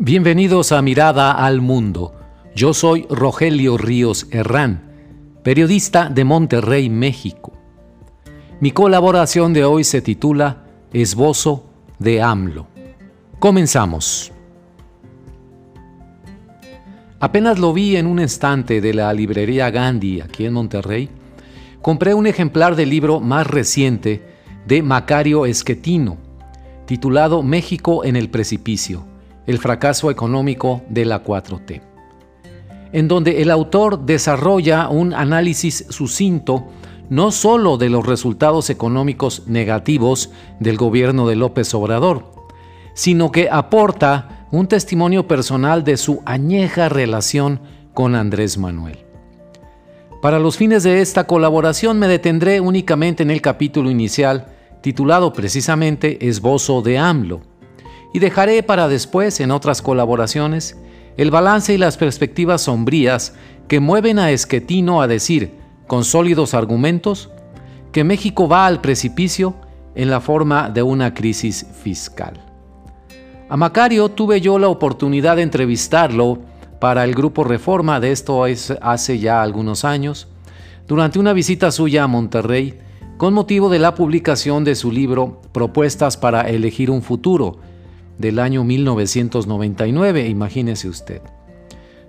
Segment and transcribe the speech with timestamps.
[0.00, 2.14] Bienvenidos a Mirada al Mundo.
[2.54, 4.92] Yo soy Rogelio Ríos Herrán,
[5.42, 7.52] periodista de Monterrey, México.
[8.60, 10.62] Mi colaboración de hoy se titula
[10.92, 12.68] Esbozo de AMLO.
[13.40, 14.30] Comenzamos.
[17.18, 21.08] Apenas lo vi en un estante de la librería Gandhi aquí en Monterrey,
[21.82, 24.22] compré un ejemplar del libro más reciente
[24.64, 26.18] de Macario Esquetino,
[26.86, 29.17] titulado México en el precipicio
[29.48, 31.80] el fracaso económico de la 4T,
[32.92, 36.66] en donde el autor desarrolla un análisis sucinto
[37.08, 40.30] no sólo de los resultados económicos negativos
[40.60, 42.30] del gobierno de López Obrador,
[42.92, 47.60] sino que aporta un testimonio personal de su añeja relación
[47.94, 48.98] con Andrés Manuel.
[50.20, 54.48] Para los fines de esta colaboración me detendré únicamente en el capítulo inicial,
[54.82, 57.47] titulado precisamente Esbozo de AMLO,
[58.12, 60.78] y dejaré para después, en otras colaboraciones,
[61.16, 63.34] el balance y las perspectivas sombrías
[63.66, 65.54] que mueven a Esquetino a decir,
[65.86, 67.30] con sólidos argumentos,
[67.92, 69.54] que México va al precipicio
[69.94, 72.34] en la forma de una crisis fiscal.
[73.48, 76.38] A Macario tuve yo la oportunidad de entrevistarlo
[76.80, 80.28] para el grupo Reforma, de esto es hace ya algunos años,
[80.86, 82.78] durante una visita suya a Monterrey,
[83.16, 87.58] con motivo de la publicación de su libro Propuestas para elegir un futuro,
[88.18, 91.22] del año 1999, imagínese usted.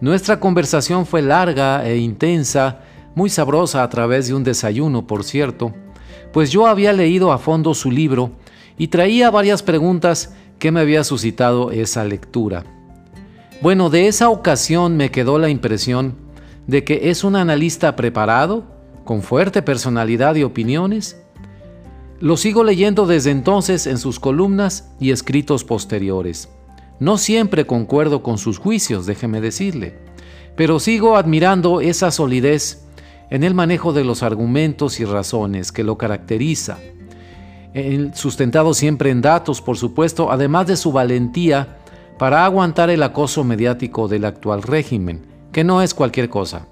[0.00, 2.80] Nuestra conversación fue larga e intensa,
[3.14, 5.74] muy sabrosa a través de un desayuno, por cierto,
[6.32, 8.32] pues yo había leído a fondo su libro
[8.76, 12.64] y traía varias preguntas que me había suscitado esa lectura.
[13.60, 16.16] Bueno, de esa ocasión me quedó la impresión
[16.66, 18.64] de que es un analista preparado,
[19.04, 21.23] con fuerte personalidad y opiniones,
[22.24, 26.48] lo sigo leyendo desde entonces en sus columnas y escritos posteriores.
[26.98, 29.98] No siempre concuerdo con sus juicios, déjeme decirle,
[30.56, 32.86] pero sigo admirando esa solidez
[33.28, 36.78] en el manejo de los argumentos y razones que lo caracteriza,
[38.14, 41.76] sustentado siempre en datos, por supuesto, además de su valentía
[42.18, 46.68] para aguantar el acoso mediático del actual régimen, que no es cualquier cosa.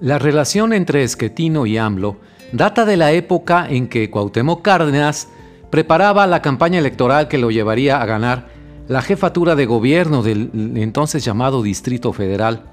[0.00, 5.28] La relación entre Esquetino y AMLO data de la época en que Cuauhtémoc Cárdenas
[5.70, 8.48] preparaba la campaña electoral que lo llevaría a ganar
[8.88, 12.64] la jefatura de gobierno del entonces llamado Distrito Federal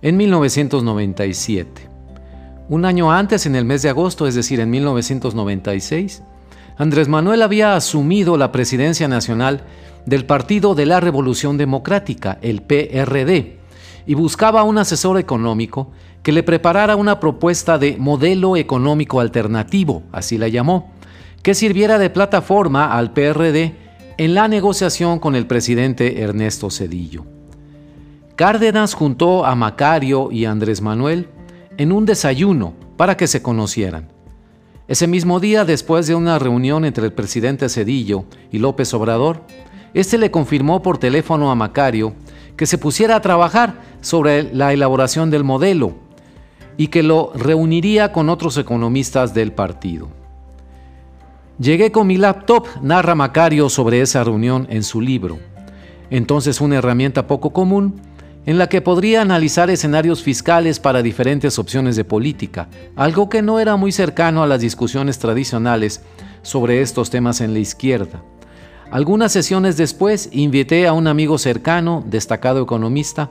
[0.00, 1.88] en 1997.
[2.70, 6.22] Un año antes, en el mes de agosto, es decir, en 1996,
[6.76, 9.62] Andrés Manuel había asumido la presidencia nacional
[10.06, 13.58] del Partido de la Revolución Democrática, el PRD,
[14.06, 15.90] y buscaba un asesor económico
[16.22, 20.92] que le preparara una propuesta de modelo económico alternativo, así la llamó,
[21.42, 23.74] que sirviera de plataforma al PRD
[24.18, 27.24] en la negociación con el presidente Ernesto Cedillo.
[28.34, 31.28] Cárdenas juntó a Macario y Andrés Manuel
[31.76, 34.08] en un desayuno para que se conocieran.
[34.88, 39.42] Ese mismo día, después de una reunión entre el presidente Cedillo y López Obrador,
[39.94, 42.14] este le confirmó por teléfono a Macario
[42.56, 46.07] que se pusiera a trabajar sobre la elaboración del modelo
[46.78, 50.08] y que lo reuniría con otros economistas del partido.
[51.58, 55.38] Llegué con mi laptop, narra Macario sobre esa reunión en su libro.
[56.08, 58.00] Entonces una herramienta poco común
[58.46, 63.58] en la que podría analizar escenarios fiscales para diferentes opciones de política, algo que no
[63.58, 66.00] era muy cercano a las discusiones tradicionales
[66.42, 68.22] sobre estos temas en la izquierda.
[68.90, 73.30] Algunas sesiones después invité a un amigo cercano, destacado economista,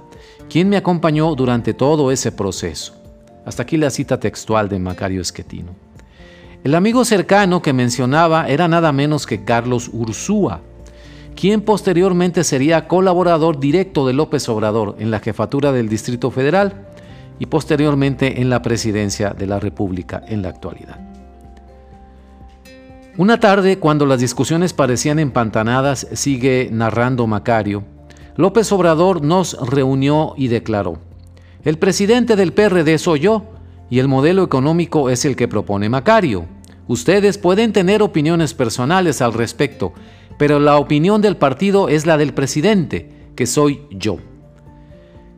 [0.50, 2.97] quien me acompañó durante todo ese proceso.
[3.48, 5.74] Hasta aquí la cita textual de Macario Esquetino.
[6.66, 10.60] El amigo cercano que mencionaba era nada menos que Carlos Ursúa,
[11.34, 16.88] quien posteriormente sería colaborador directo de López Obrador en la jefatura del Distrito Federal
[17.40, 21.00] y posteriormente en la presidencia de la República en la actualidad.
[23.16, 27.86] Una tarde, cuando las discusiones parecían empantanadas, sigue narrando Macario,
[28.36, 31.07] López Obrador nos reunió y declaró,
[31.64, 33.44] el presidente del PRD soy yo
[33.90, 36.46] y el modelo económico es el que propone Macario.
[36.88, 39.94] Ustedes pueden tener opiniones personales al respecto,
[40.38, 44.18] pero la opinión del partido es la del presidente, que soy yo.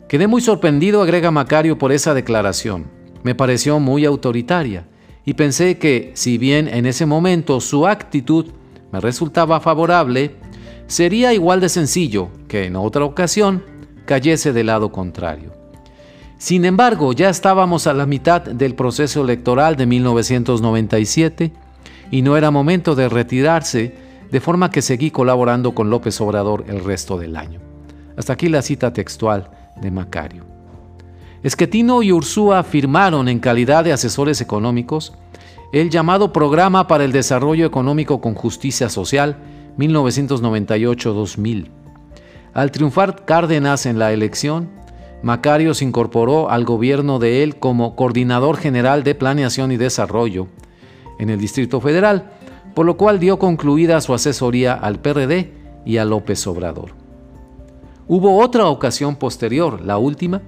[0.07, 2.87] Quedé muy sorprendido, agrega Macario, por esa declaración.
[3.23, 4.87] Me pareció muy autoritaria
[5.25, 8.47] y pensé que, si bien en ese momento su actitud
[8.91, 10.35] me resultaba favorable,
[10.87, 13.63] sería igual de sencillo que en otra ocasión
[14.05, 15.53] cayese del lado contrario.
[16.39, 21.51] Sin embargo, ya estábamos a la mitad del proceso electoral de 1997
[22.11, 23.93] y no era momento de retirarse
[24.31, 27.59] de forma que seguí colaborando con López Obrador el resto del año.
[28.15, 29.51] Hasta aquí la cita textual
[29.81, 30.45] de Macario.
[31.43, 35.13] Esquetino y Ursúa firmaron en calidad de asesores económicos
[35.73, 39.35] el llamado Programa para el Desarrollo Económico con Justicia Social
[39.77, 41.67] 1998-2000.
[42.53, 44.78] Al triunfar Cárdenas en la elección,
[45.21, 50.47] Macario se incorporó al gobierno de él como coordinador general de planeación y desarrollo
[51.19, 52.31] en el Distrito Federal,
[52.73, 55.51] por lo cual dio concluida su asesoría al PRD
[55.85, 56.91] y a López Obrador.
[58.07, 60.41] Hubo otra ocasión posterior, la última,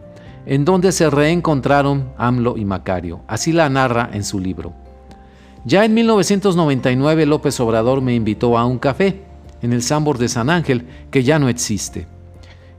[0.46, 4.74] en donde se reencontraron AMLO y Macario, así la narra en su libro.
[5.66, 9.22] Ya en 1999 López Obrador me invitó a un café
[9.62, 12.08] en el Sambor de San Ángel, que ya no existe.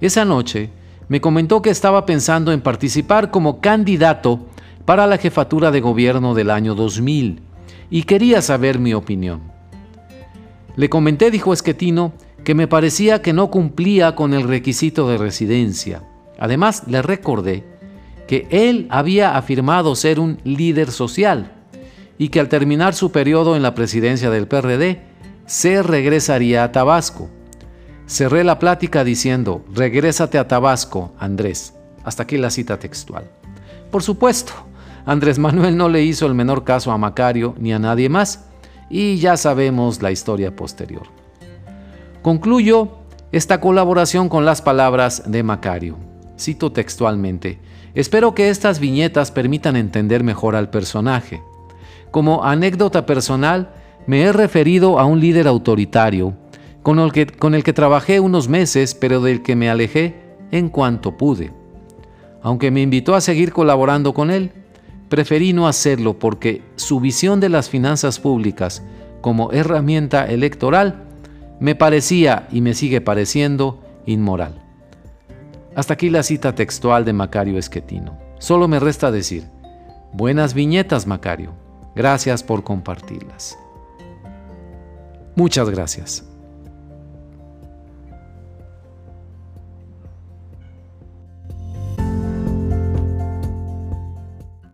[0.01, 0.71] Esa noche
[1.09, 4.47] me comentó que estaba pensando en participar como candidato
[4.85, 7.41] para la jefatura de gobierno del año 2000
[7.91, 9.43] y quería saber mi opinión.
[10.77, 12.13] Le comenté, dijo Esquetino,
[12.45, 16.03] que me parecía que no cumplía con el requisito de residencia.
[16.39, 17.65] Además, le recordé
[18.27, 21.53] que él había afirmado ser un líder social
[22.19, 25.03] y que al terminar su periodo en la presidencia del PRD,
[25.47, 27.29] se regresaría a Tabasco.
[28.07, 31.75] Cerré la plática diciendo, regrésate a Tabasco, Andrés.
[32.05, 33.31] Hasta aquí la cita textual.
[33.91, 34.53] Por supuesto,
[35.07, 38.47] Andrés Manuel no le hizo el menor caso a Macario ni a nadie más,
[38.91, 41.05] y ya sabemos la historia posterior.
[42.23, 42.99] Concluyo
[43.33, 45.97] esta colaboración con las palabras de Macario.
[46.39, 47.59] Cito textualmente,
[47.95, 51.43] espero que estas viñetas permitan entender mejor al personaje.
[52.11, 53.75] Como anécdota personal,
[54.07, 56.35] me he referido a un líder autoritario,
[56.83, 60.17] con el, que, trabajé unos meses, pero del que me alejé
[60.51, 61.53] en cuanto pude.
[62.43, 64.51] Aunque me invitó a seguir colaborando con él,
[65.09, 68.83] preferí no hacerlo porque su visión de las finanzas públicas
[69.21, 71.05] como herramienta electoral
[71.61, 74.61] me parecía y me sigue pareciendo inmoral.
[75.77, 78.19] Hasta aquí la cita textual de Macario Esquetino.
[78.39, 79.45] Solo me resta decir,
[80.13, 81.53] buenas viñetas Macario,
[81.95, 83.57] gracias por compartirlas.
[85.37, 86.32] Muchas gracias.